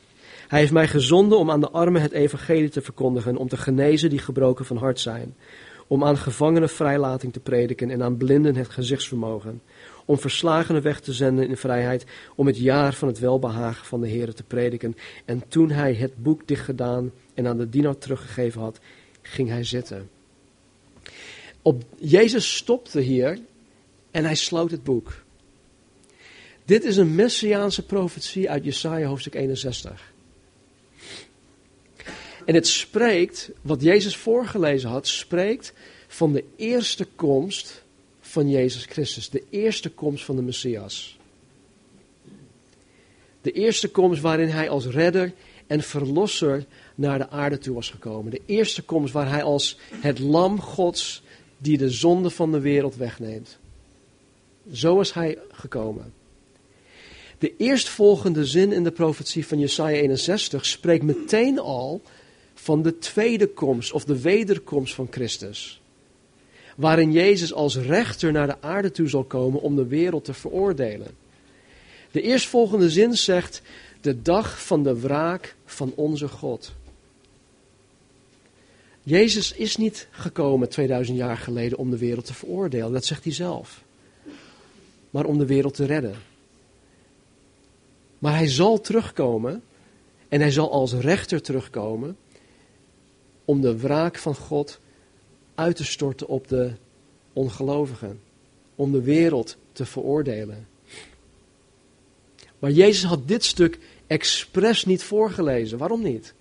[0.48, 4.10] Hij heeft mij gezonden om aan de armen het evangelie te verkondigen, om te genezen
[4.10, 5.36] die gebroken van hart zijn,
[5.88, 9.62] om aan gevangenen vrijlating te prediken en aan blinden het gezichtsvermogen,
[10.06, 12.06] om verslagenen weg te zenden in vrijheid,
[12.36, 14.96] om het jaar van het welbehagen van de Heer te prediken.
[15.26, 18.80] En toen hij het boek dichtgedaan en aan de dienaar teruggegeven had,
[19.22, 20.10] ging hij zitten.
[21.62, 23.40] Op, Jezus stopte hier
[24.12, 25.24] en hij sloot het boek.
[26.66, 30.14] Dit is een messiaanse profetie uit Jesaja hoofdstuk 61.
[32.46, 35.74] En het spreekt, wat Jezus voorgelezen had, spreekt
[36.08, 37.84] van de eerste komst
[38.20, 39.30] van Jezus Christus.
[39.30, 41.18] De eerste komst van de Messias.
[43.42, 45.34] De eerste komst waarin hij als redder
[45.68, 48.32] en verlosser naar de aarde toe was gekomen.
[48.32, 51.24] De eerste komst waar hij als het lam Gods
[51.58, 53.58] die de zonde van de wereld wegneemt.
[54.72, 56.14] Zo is hij gekomen.
[57.38, 62.02] De eerstvolgende zin in de profetie van Jesaja 61 spreekt meteen al
[62.56, 65.82] van de tweede komst of de wederkomst van Christus.
[66.76, 71.08] Waarin Jezus als rechter naar de aarde toe zal komen om de wereld te veroordelen.
[72.12, 73.62] De eerstvolgende zin zegt:
[74.02, 76.74] De dag van de wraak van onze God.
[79.04, 83.34] Jezus is niet gekomen 2000 jaar geleden om de wereld te veroordelen, dat zegt hij
[83.34, 83.84] zelf.
[85.10, 86.16] Maar om de wereld te redden.
[88.20, 89.64] Maar hij zal terugkomen
[90.30, 92.18] en hij zal als rechter terugkomen
[93.46, 94.80] om de wraak van God
[95.56, 96.72] uit te storten op de
[97.34, 98.20] ongelovigen.
[98.76, 100.68] Om de wereld te veroordelen.
[102.60, 105.78] Maar Jezus had dit stuk expres niet voorgelezen.
[105.78, 106.34] Waarom niet?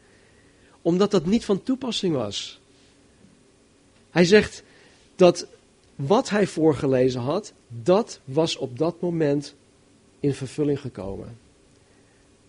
[0.82, 2.60] Omdat dat niet van toepassing was.
[4.10, 4.62] Hij zegt
[5.16, 5.46] dat
[5.94, 9.54] wat hij voorgelezen had, dat was op dat moment
[10.20, 11.38] in vervulling gekomen.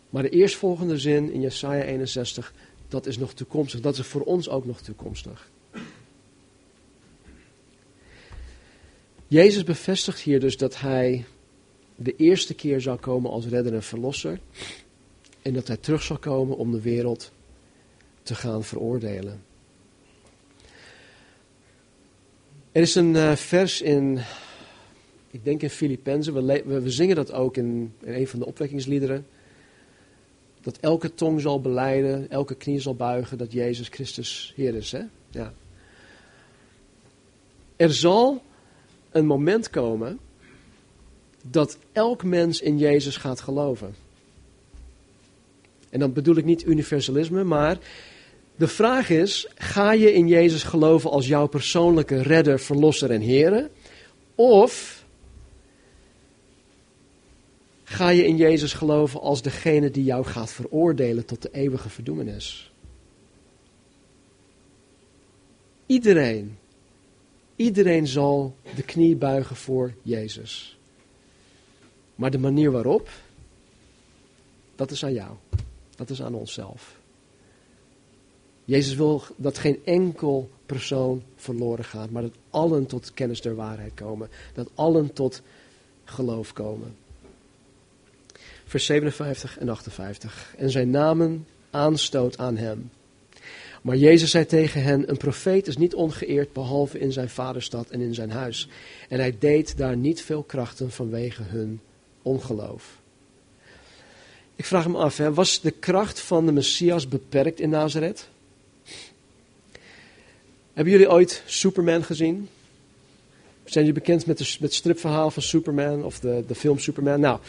[0.10, 2.54] Maar de eerstvolgende zin in Jesaja 61,
[2.88, 3.80] dat is nog toekomstig.
[3.80, 5.50] Dat is voor ons ook nog toekomstig.
[9.28, 11.26] Jezus bevestigt hier dus dat hij
[11.96, 14.40] de eerste keer zou komen als redder en verlosser.
[15.42, 17.32] En dat hij terug zal komen om de wereld
[18.24, 19.44] te gaan veroordelen.
[22.72, 24.20] Er is een uh, vers in,
[25.32, 28.46] ik denk in Filippenzen, we, we, we, zingen dat ook in, in een van de
[28.46, 29.26] opwekkingsliederen.
[30.66, 34.92] Dat elke tong zal beleiden, elke knie zal buigen dat Jezus Christus Heer is.
[34.92, 35.02] Hè?
[35.30, 35.54] Ja.
[37.76, 38.42] Er zal
[39.12, 40.20] een moment komen
[41.50, 43.96] dat elk mens in Jezus gaat geloven.
[45.90, 47.78] En dan bedoel ik niet universalisme, maar
[48.56, 53.70] de vraag is: ga je in Jezus geloven als jouw persoonlijke redder, verlosser en Heer?
[54.36, 55.05] Of
[57.86, 62.72] ga je in Jezus geloven als degene die jou gaat veroordelen tot de eeuwige verdoemenis?
[65.86, 66.58] Iedereen,
[67.56, 70.78] iedereen zal de knie buigen voor Jezus.
[72.16, 73.10] Maar de manier waarop,
[74.76, 75.32] dat is aan jou.
[75.96, 76.98] Dat is aan onszelf.
[78.66, 83.94] Jezus wil dat geen enkel persoon verloren gaat, maar dat allen tot kennis der waarheid
[83.94, 84.30] komen.
[84.54, 85.42] Dat allen tot
[86.04, 86.96] geloof komen.
[88.76, 90.54] Vers 57 en 58.
[90.58, 92.92] En zijn namen aanstoot aan hem.
[93.82, 98.02] Maar Jezus zei tegen hen: Een profeet is niet ongeëerd behalve in zijn vaderstad en
[98.02, 98.68] in zijn huis.
[99.10, 101.80] En hij deed daar niet veel krachten vanwege hun
[102.22, 103.00] ongeloof.
[104.56, 108.28] Ik vraag me af, was de kracht van de Messias beperkt in Nazareth?
[110.74, 112.50] Hebben jullie ooit Superman gezien?
[113.64, 117.20] Zijn jullie bekend met, met het stripverhaal van Superman of de, de film Superman?
[117.20, 117.40] Nou,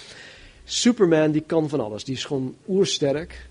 [0.69, 2.05] Superman die kan van alles.
[2.05, 3.49] Die is gewoon oersterk.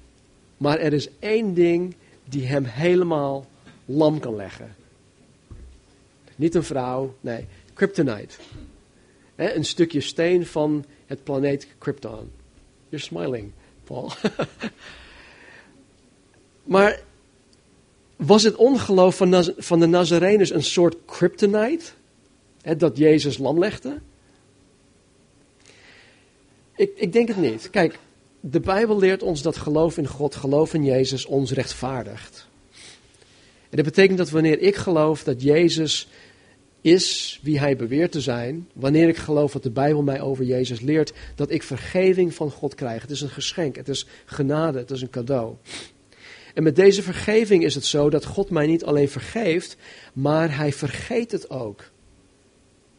[0.58, 1.96] Maar er is één ding
[2.30, 3.46] die hem helemaal
[3.86, 4.76] lam kan leggen.
[6.36, 8.36] Niet een vrouw, nee, kryptonite.
[9.36, 12.32] een stukje steen van het planeet Krypton.
[12.90, 13.52] You're smiling,
[13.84, 14.12] Paul.
[16.64, 17.00] maar
[18.16, 21.86] was het ongeloof van, van de Nazareners een soort kryptonite?
[22.78, 24.00] dat Jezus lam legde?
[26.76, 27.70] Ik, ik denk het niet.
[27.70, 28.00] Kijk,
[28.40, 32.48] de Bijbel leert ons dat geloof in God, geloof in Jezus ons rechtvaardigt.
[33.70, 36.08] En dat betekent dat wanneer ik geloof dat Jezus
[36.82, 40.80] is wie hij beweert te zijn, wanneer ik geloof wat de Bijbel mij over Jezus
[40.80, 43.02] leert, dat ik vergeving van God krijg.
[43.02, 45.56] Het is een geschenk, het is genade, het is een cadeau.
[46.54, 49.78] En met deze vergeving is het zo dat God mij niet alleen vergeeft,
[50.14, 51.84] maar hij vergeet het ook.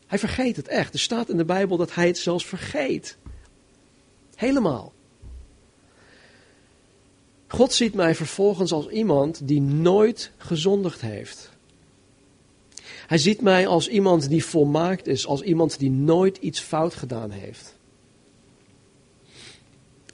[0.07, 0.93] Hij vergeet het echt.
[0.93, 3.17] Er staat in de Bijbel dat hij het zelfs vergeet.
[4.37, 4.93] Helemaal.
[7.49, 11.51] God ziet mij vervolgens als iemand die nooit gezondigd heeft.
[13.07, 17.31] Hij ziet mij als iemand die volmaakt is, als iemand die nooit iets fout gedaan
[17.31, 17.76] heeft.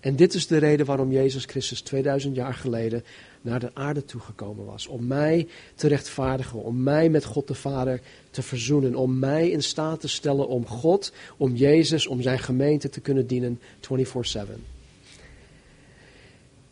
[0.03, 3.05] En dit is de reden waarom Jezus Christus 2000 jaar geleden
[3.41, 4.87] naar de aarde toegekomen was.
[4.87, 9.63] Om mij te rechtvaardigen, om mij met God de Vader te verzoenen, om mij in
[9.63, 14.65] staat te stellen om God, om Jezus, om zijn gemeente te kunnen dienen 24/7.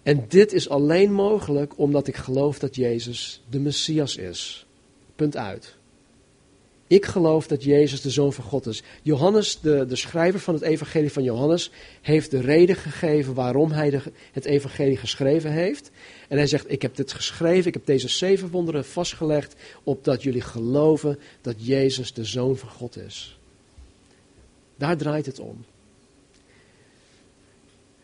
[0.03, 4.67] En dit is alleen mogelijk omdat ik geloof dat Jezus de Messias is.
[5.17, 5.77] Punt uit.
[6.91, 8.83] Ik geloof dat Jezus de Zoon van God is.
[9.03, 13.91] Johannes, de, de schrijver van het Evangelie van Johannes, heeft de reden gegeven waarom hij
[13.91, 15.91] de, het Evangelie geschreven heeft.
[16.29, 20.41] En hij zegt: Ik heb dit geschreven, ik heb deze zeven wonderen vastgelegd, opdat jullie
[20.41, 23.39] geloven dat Jezus de Zoon van God is.
[24.77, 25.65] Daar draait het om.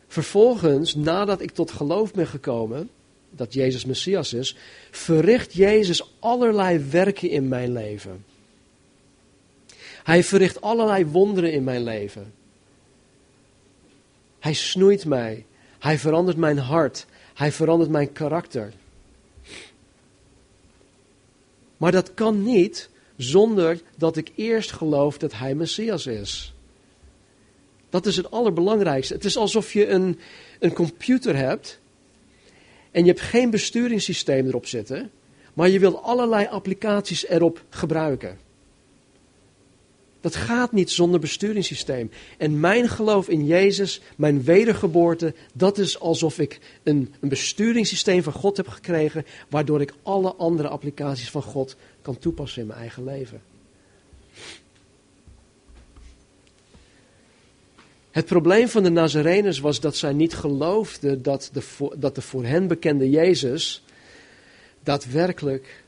[0.07, 2.91] Vervolgens, nadat ik tot geloof ben gekomen,
[3.31, 4.57] dat Jezus Messias is,
[4.91, 8.35] verricht Jezus allerlei werken in mijn leven.
[10.07, 12.33] Hij verricht allerlei wonderen in mijn leven.
[14.39, 15.45] Hij snoeit mij.
[15.79, 17.07] Hij verandert mijn hart.
[17.35, 18.73] Hij verandert mijn karakter.
[21.77, 26.55] Maar dat kan niet zonder dat ik eerst geloof dat hij Messias is.
[27.91, 29.15] Dat is het allerbelangrijkste.
[29.15, 30.19] Het is alsof je een,
[30.59, 31.81] een computer hebt
[32.91, 35.11] en je hebt geen besturingssysteem erop zitten,
[35.55, 38.46] maar je wilt allerlei applicaties erop gebruiken.
[40.27, 42.11] Dat gaat niet zonder besturingssysteem.
[42.39, 48.33] En mijn geloof in Jezus, mijn wedergeboorte, dat is alsof ik een, een besturingssysteem van
[48.33, 53.05] God heb gekregen, waardoor ik alle andere applicaties van God kan toepassen in mijn eigen
[53.05, 53.43] leven.
[58.11, 62.45] Het probleem van de Nazareners was dat zij niet geloofden dat de, dat de voor
[62.45, 63.83] hen bekende Jezus
[64.83, 65.85] daadwerkelijk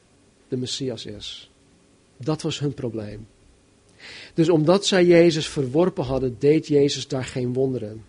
[0.48, 1.50] de Messias is.
[2.16, 3.26] Dat was hun probleem.
[4.34, 8.04] Dus omdat zij Jezus verworpen hadden, deed Jezus daar geen wonderen.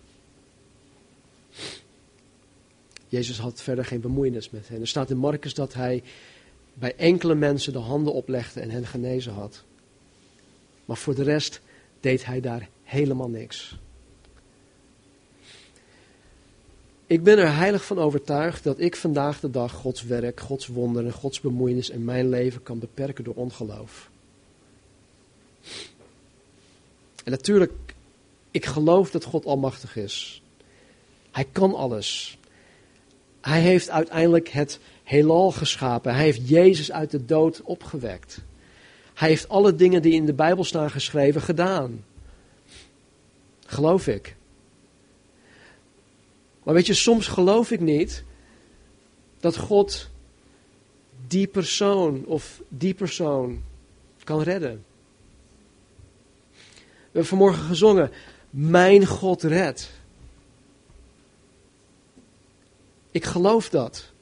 [3.08, 4.80] Jezus had verder geen bemoeienis met hen.
[4.80, 6.02] Er staat in Marcus dat hij
[6.74, 9.64] bij enkele mensen de handen oplegde en hen genezen had.
[10.84, 11.60] Maar voor de rest
[12.00, 13.78] deed hij daar helemaal niks.
[17.06, 21.12] Ik ben er heilig van overtuigd dat ik vandaag de dag Gods werk, Gods wonderen,
[21.12, 24.10] Gods bemoeienis in mijn leven kan beperken door ongeloof.
[27.30, 27.72] Natuurlijk,
[28.50, 30.42] ik geloof dat God almachtig is.
[31.30, 32.38] Hij kan alles.
[33.40, 36.14] Hij heeft uiteindelijk het heelal geschapen.
[36.14, 38.40] Hij heeft Jezus uit de dood opgewekt.
[39.14, 42.04] Hij heeft alle dingen die in de Bijbel staan geschreven gedaan.
[43.66, 44.36] Geloof ik.
[46.62, 48.24] Maar weet je, soms geloof ik niet
[49.40, 50.08] dat God
[51.26, 53.62] die persoon of die persoon
[54.24, 54.84] kan redden.
[57.10, 58.10] We hebben vanmorgen gezongen,
[58.50, 59.90] mijn God redt.
[63.10, 64.12] Ik geloof dat.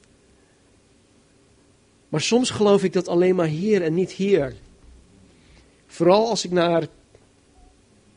[2.09, 4.55] Maar soms geloof ik dat alleen maar hier en niet hier.
[5.87, 6.87] Vooral als ik naar,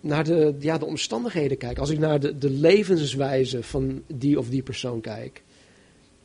[0.00, 4.48] naar de, ja, de omstandigheden kijk, als ik naar de, de levenswijze van die of
[4.48, 5.42] die persoon kijk.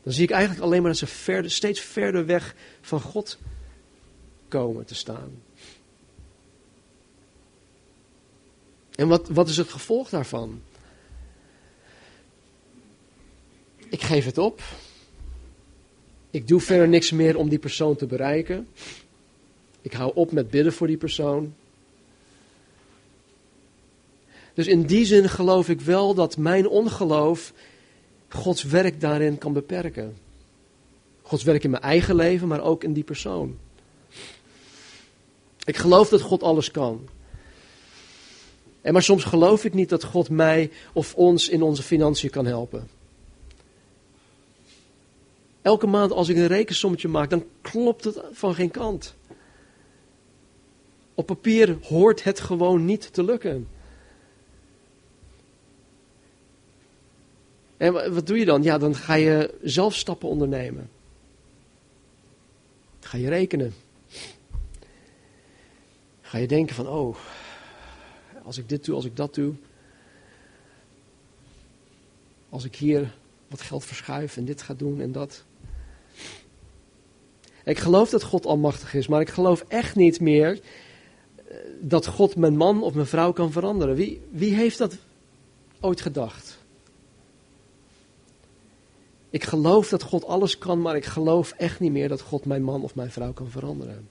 [0.04, 3.38] Dan zie ik eigenlijk alleen maar dat ze verder, steeds verder weg van God
[4.48, 5.42] komen te staan.
[8.98, 10.62] En wat, wat is het gevolg daarvan?
[13.90, 14.62] Ik geef het op.
[16.30, 18.68] Ik doe verder niks meer om die persoon te bereiken.
[19.82, 21.54] Ik hou op met bidden voor die persoon.
[24.54, 27.54] Dus in die zin geloof ik wel dat mijn ongeloof
[28.30, 30.18] Gods werk daarin kan beperken.
[31.22, 33.58] Gods werk in mijn eigen leven, maar ook in die persoon.
[35.64, 37.10] Ik geloof dat God alles kan.
[38.88, 42.45] En maar soms geloof ik niet dat God mij of ons in onze financiën kan
[42.45, 42.89] helpen.
[45.62, 49.15] Elke maand als ik een rekensommetje maak, dan klopt het van geen kant.
[51.13, 53.67] Op papier hoort het gewoon niet te lukken.
[57.78, 58.63] En wat doe je dan?
[58.63, 60.89] Ja, dan ga je zelf stappen ondernemen.
[63.00, 63.73] Ga je rekenen.
[66.21, 67.17] Ga je denken van, oh,
[68.48, 69.54] als ik dit doe, als ik dat doe.
[72.50, 73.14] Als ik hier
[73.48, 75.44] wat geld verschuif en dit ga doen en dat.
[77.64, 80.60] Ik geloof dat God almachtig is, maar ik geloof echt niet meer
[81.36, 83.96] eh, dat God mijn man of mijn vrouw kan veranderen.
[83.96, 84.98] Wie, wie heeft dat
[85.80, 86.58] ooit gedacht?
[89.30, 92.64] Ik geloof dat God alles kan, maar ik geloof echt niet meer dat God mijn
[92.64, 94.08] man of mijn vrouw kan veranderen.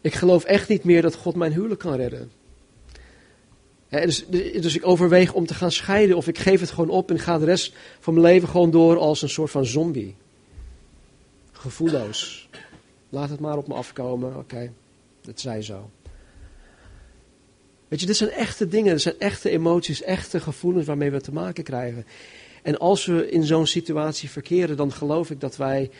[0.00, 2.30] Ik geloof echt niet meer dat God mijn huwelijk kan redden.
[3.88, 7.18] dus, dus, ik overweeg om te gaan scheiden of ik geef het gewoon op en
[7.18, 10.16] ga de rest van mijn leven gewoon door als een soort van zombie.
[11.52, 12.48] Gevoelloos.
[13.08, 14.28] Laat het maar op me afkomen.
[14.28, 14.72] Oké, okay,
[15.20, 15.90] dat zij zo.
[17.88, 21.32] Weet je, dit zijn echte dingen, dit zijn echte emoties, echte gevoelens waarmee we te
[21.32, 22.06] maken krijgen.
[22.62, 25.90] En als we in zo'n situatie verkeren, dan geloof ik dat wij,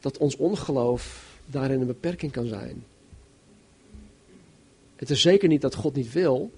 [0.00, 2.84] dat ons ongeloof daarin een beperking kan zijn.
[4.96, 6.50] Het is zeker niet dat God niet wil,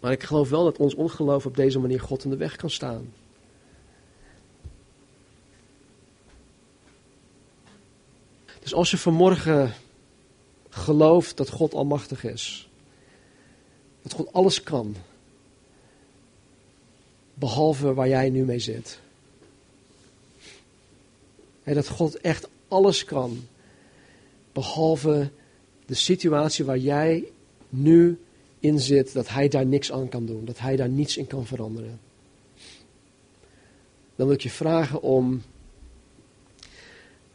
[0.00, 2.70] maar ik geloof wel dat ons ongeloof op deze manier God in de weg kan
[2.70, 3.12] staan.
[8.60, 9.74] Dus als je vanmorgen
[10.68, 12.68] gelooft dat God almachtig is,
[14.02, 14.96] dat God alles kan,
[17.34, 19.00] behalve waar jij nu mee zit.
[21.62, 23.38] En dat God echt alles kan,
[24.52, 25.30] behalve
[25.86, 27.24] de situatie waar jij
[27.68, 28.18] nu
[28.58, 31.46] in zit, dat hij daar niks aan kan doen, dat hij daar niets in kan
[31.46, 32.00] veranderen.
[34.16, 35.42] Dan wil ik je vragen om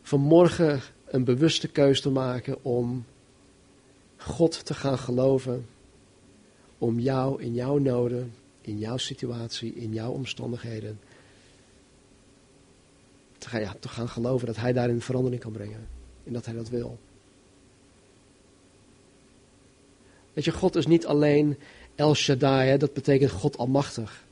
[0.02, 3.06] vanmorgen een bewuste keus te maken om
[4.18, 5.66] God te gaan geloven.
[6.78, 11.00] Om jou in jouw noden, in jouw situatie, in jouw omstandigheden.
[13.46, 15.88] Te gaan, ja, te gaan geloven dat Hij daarin verandering kan brengen.
[16.24, 16.98] En dat Hij dat wil.
[20.34, 21.58] Weet je, God is niet alleen
[21.96, 24.26] El Shaddai, dat betekent God Almachtig.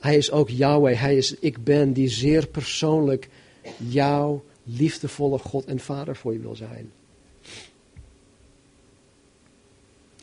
[0.00, 3.28] Hij is ook Yahweh, Hij is Ik Ben, die zeer persoonlijk
[3.76, 6.92] jouw liefdevolle God en Vader voor je wil zijn.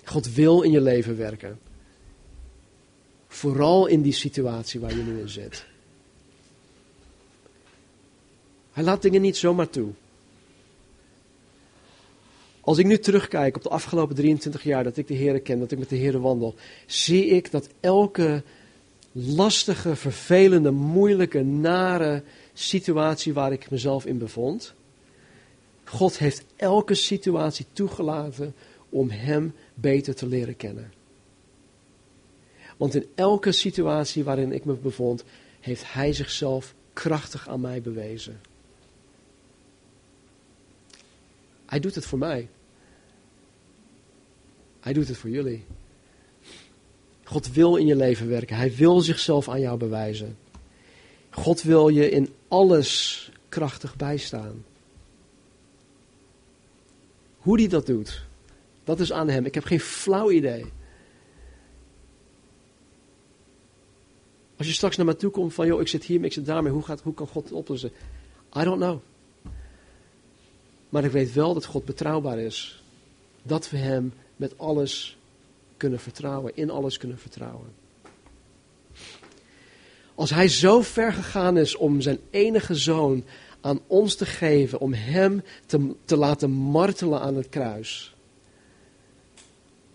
[0.03, 1.59] God wil in je leven werken.
[3.27, 5.68] Vooral in die situatie waar je nu in zit.
[8.79, 9.89] Hij laat dingen niet zomaar toe.
[12.61, 15.71] Als ik nu terugkijk op de afgelopen 23 jaar dat ik de Heer ken, dat
[15.71, 16.55] ik met de Heer wandel,
[16.85, 18.43] zie ik dat elke
[19.11, 22.23] lastige, vervelende, moeilijke, nare
[22.53, 24.73] situatie waar ik mezelf in bevond,
[25.83, 28.53] God heeft elke situatie toegelaten
[28.89, 30.93] om Hem beter te leren kennen.
[32.77, 35.23] Want in elke situatie waarin ik me bevond,
[35.59, 38.48] heeft Hij zichzelf krachtig aan mij bewezen.
[41.69, 42.49] Hij doet het voor mij.
[44.79, 45.65] Hij doet het voor jullie.
[47.23, 48.55] God wil in je leven werken.
[48.55, 50.37] Hij wil zichzelf aan jou bewijzen.
[51.29, 54.65] God wil je in alles krachtig bijstaan.
[57.37, 58.25] Hoe die dat doet,
[58.83, 59.45] dat is aan hem.
[59.45, 60.65] Ik heb geen flauw idee.
[64.57, 66.71] Als je straks naar me toe komt van, joh, ik zit hier, ik zit daarmee,
[66.71, 67.91] hoe, gaat, hoe kan God het oplossen?
[68.55, 69.01] I don't know.
[70.89, 72.83] Maar ik weet wel dat God betrouwbaar is.
[73.43, 75.17] Dat we Hem met alles
[75.77, 77.73] kunnen vertrouwen, in alles kunnen vertrouwen.
[80.15, 83.23] Als Hij zo ver gegaan is om zijn enige zoon
[83.61, 88.15] aan ons te geven, om Hem te, te laten martelen aan het kruis,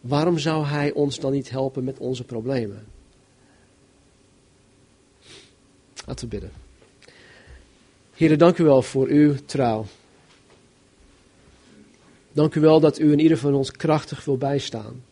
[0.01, 2.87] waarom zou Hij ons dan niet helpen met onze problemen?
[6.07, 6.53] Laten we bidden.
[8.15, 9.87] Heren, dank u wel voor uw trouw.
[12.35, 15.05] Dank u wel dat u in ieder van ons krachtig wil bijstaan.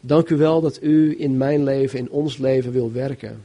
[0.00, 3.44] Dank u wel dat u in mijn leven, in ons leven wil werken.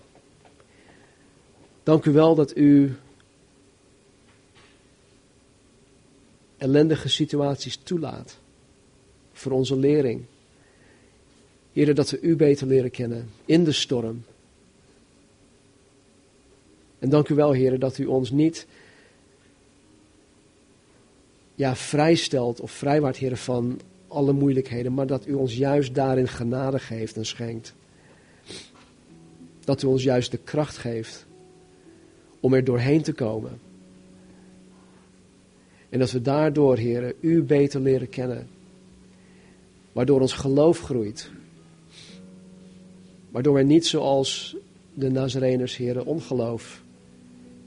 [1.84, 2.96] Dank u wel dat u
[6.58, 8.38] ellendige situaties toelaat
[9.34, 10.22] voor onze lering.
[11.72, 14.24] Heren, dat we u beter leren kennen in de storm.
[17.00, 18.68] En dank u wel, heren, dat u ons niet
[21.56, 26.80] ja, vrijstelt of vrijwaart, heren, van alle moeilijkheden, maar dat u ons juist daarin genade
[26.80, 27.74] geeft en schenkt.
[29.60, 31.26] Dat u ons juist de kracht geeft
[32.39, 33.60] om er doorheen te komen.
[35.89, 38.47] En dat we daardoor, heren, u beter leren kennen.
[39.91, 41.32] Waardoor ons geloof groeit.
[43.30, 44.56] Waardoor wij niet zoals
[44.93, 46.84] de Nazareners, heren, ongeloof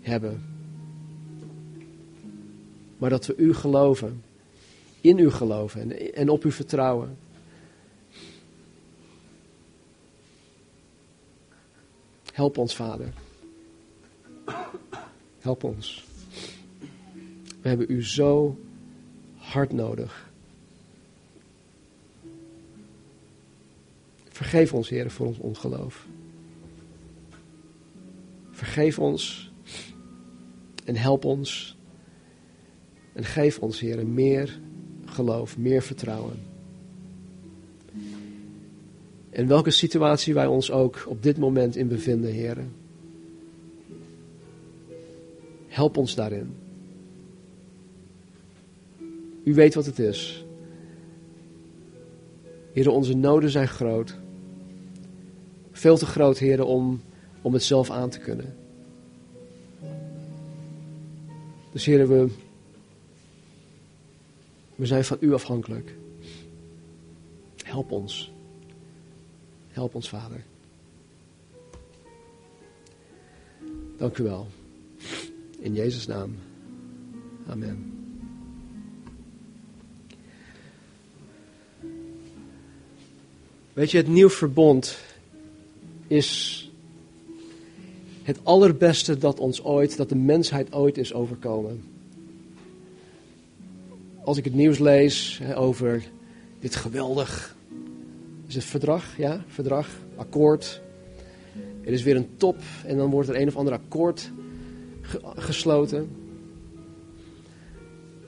[0.01, 0.56] hebben.
[2.99, 4.22] Maar dat we u geloven.
[5.01, 7.18] In u geloven en, en op u vertrouwen.
[12.32, 13.12] Help ons, Vader.
[15.38, 16.05] Help ons.
[17.61, 18.59] We hebben u zo
[19.36, 20.30] hard nodig.
[24.28, 26.07] Vergeef ons, Heer, voor ons ongeloof.
[28.51, 29.51] Vergeef ons
[30.84, 31.76] en help ons.
[33.17, 34.61] En geef ons, Heer, meer
[35.05, 36.37] geloof, meer vertrouwen.
[39.31, 42.57] En welke situatie wij ons ook op dit moment in bevinden, Heer.
[45.67, 46.55] Help ons daarin.
[49.45, 50.45] U weet wat het is.
[52.73, 54.17] Heren, onze noden zijn groot.
[55.73, 57.01] Veel te groot, heren, om,
[57.43, 58.57] om het zelf aan te kunnen.
[61.73, 62.29] Dus heren, we,
[64.77, 65.95] we zijn van u afhankelijk.
[67.64, 68.33] Help ons.
[69.68, 70.45] Help ons, Vader.
[73.97, 74.47] Dank u wel.
[75.59, 76.35] In Jezus' naam.
[77.47, 77.93] Amen.
[83.72, 84.99] Weet je, het nieuw verbond
[86.07, 86.61] is
[88.22, 91.95] het allerbeste dat ons ooit, dat de mensheid ooit is overkomen.
[94.27, 96.05] Als ik het nieuws lees over
[96.61, 97.57] dit geweldig,
[98.47, 100.81] is het verdrag, ja, verdrag, akkoord.
[101.85, 102.57] Er is weer een top
[102.87, 104.31] en dan wordt er een of ander akkoord
[105.37, 106.11] gesloten.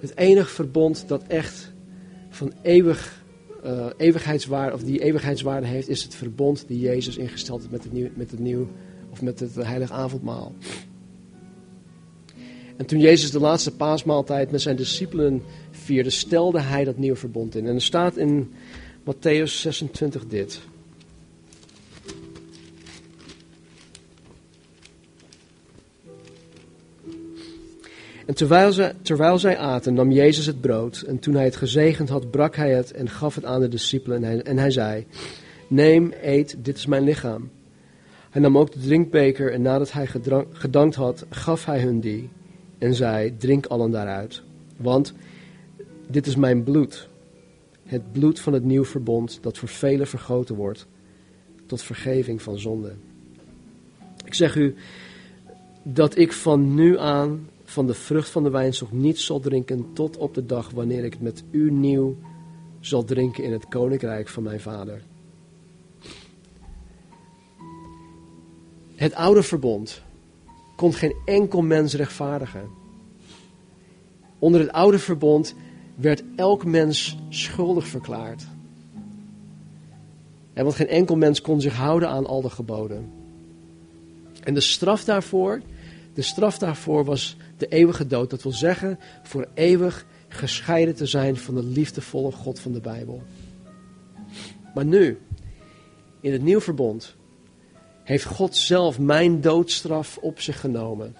[0.00, 1.72] Het enige verbond dat echt
[2.28, 3.24] van eeuwig,
[3.64, 7.92] uh, eeuwigheidswaarde, of die eeuwigheidswaarde heeft, is het verbond die Jezus ingesteld heeft met het
[7.92, 8.68] nieuw, met het nieuw
[9.10, 10.54] of met het heilige avondmaal.
[12.78, 15.42] En toen Jezus de laatste paasmaaltijd met zijn discipelen
[15.88, 17.66] vierde, stelde hij dat nieuwe verbond in.
[17.66, 18.52] En er staat in
[19.04, 20.60] Matthäus 26 dit.
[28.26, 31.00] En terwijl zij, terwijl zij aten, nam Jezus het brood.
[31.00, 34.24] En toen hij het gezegend had, brak hij het en gaf het aan de discipelen.
[34.24, 35.06] En hij, en hij zei:
[35.68, 37.50] Neem, eet, dit is mijn lichaam.
[38.30, 40.06] Hij nam ook de drinkbeker en nadat hij
[40.52, 42.28] gedankt had, gaf hij hun die.
[42.78, 44.42] En zei: Drink allen daaruit.
[44.76, 45.14] Want
[46.08, 47.08] dit is mijn bloed.
[47.84, 50.86] Het bloed van het nieuw verbond dat voor velen vergoten wordt.
[51.66, 52.94] Tot vergeving van zonde.
[54.24, 54.74] Ik zeg u
[55.82, 60.16] dat ik van nu aan van de vrucht van de wijnstok niet zal drinken tot
[60.16, 62.16] op de dag wanneer ik het met u nieuw
[62.80, 65.02] zal drinken in het koninkrijk van mijn vader.
[68.94, 70.02] Het oude verbond
[70.76, 72.68] kon geen enkel mens rechtvaardigen.
[74.38, 75.54] Onder het oude verbond
[75.98, 78.46] werd elk mens schuldig verklaard.
[80.52, 83.10] En want geen enkel mens kon zich houden aan al de geboden.
[84.42, 85.60] En de straf daarvoor,
[86.14, 88.30] de straf daarvoor was de eeuwige dood.
[88.30, 93.22] Dat wil zeggen voor eeuwig gescheiden te zijn van de liefdevolle God van de Bijbel.
[94.74, 95.18] Maar nu,
[96.20, 97.16] in het nieuw verbond,
[98.04, 101.14] heeft God zelf mijn doodstraf op zich genomen.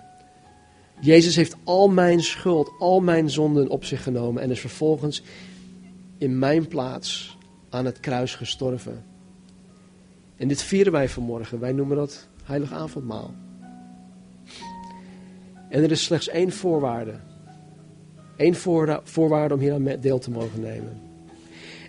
[1.00, 5.22] Jezus heeft al mijn schuld, al mijn zonden op zich genomen en is vervolgens
[6.18, 7.38] in mijn plaats
[7.68, 9.04] aan het kruis gestorven.
[10.36, 11.60] En dit vieren wij vanmorgen.
[11.60, 13.34] Wij noemen dat heilig avondmaal.
[15.68, 17.14] En er is slechts één voorwaarde.
[18.36, 18.54] Eén
[19.04, 21.00] voorwaarde om hier aan deel te mogen nemen.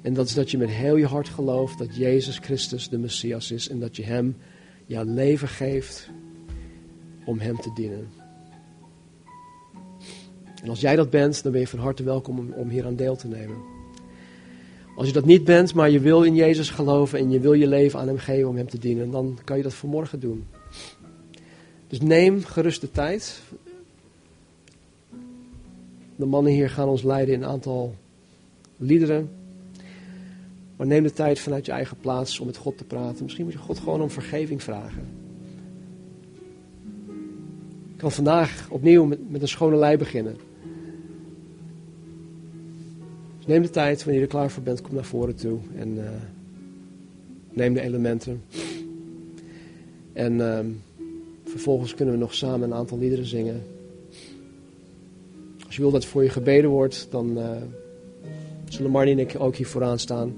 [0.02, 3.52] En dat is dat je met heel je hart gelooft dat Jezus Christus de Messias
[3.52, 4.38] is en dat je Hem
[4.86, 6.10] jouw leven geeft
[7.26, 8.19] om Hem te dienen.
[10.64, 12.96] En als jij dat bent, dan ben je van harte welkom om, om hier aan
[12.96, 13.58] deel te nemen.
[14.96, 17.68] Als je dat niet bent, maar je wil in Jezus geloven en je wil je
[17.68, 20.46] leven aan Hem geven om Hem te dienen, dan kan je dat vanmorgen doen.
[21.88, 23.42] Dus neem gerust de tijd.
[26.16, 27.96] De mannen hier gaan ons leiden in een aantal
[28.78, 29.30] liederen.
[30.76, 33.24] Maar neem de tijd vanuit je eigen plaats om met God te praten.
[33.24, 35.08] Misschien moet je God gewoon om vergeving vragen.
[37.94, 40.49] Ik kan vandaag opnieuw met, met een schone lei beginnen.
[43.50, 45.60] Neem de tijd, wanneer je er klaar voor bent, kom naar voren toe.
[45.76, 46.04] En uh,
[47.50, 48.44] neem de elementen.
[50.14, 50.60] En uh,
[51.44, 53.62] vervolgens kunnen we nog samen een aantal liederen zingen.
[55.66, 57.52] Als je wil dat voor je gebeden wordt, dan uh,
[58.68, 60.34] zullen Marnie en ik ook hier vooraan staan.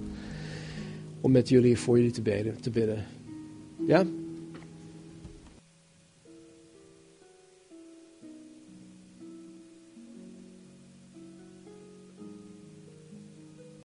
[1.22, 2.62] Om met jullie voor jullie te bidden.
[2.62, 3.06] Te bidden.
[3.88, 4.06] Ja?